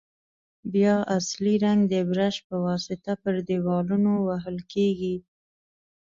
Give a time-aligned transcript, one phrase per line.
[0.73, 5.15] بیا اصلي رنګ د برش په واسطه پر دېوالونو وهل کیږي.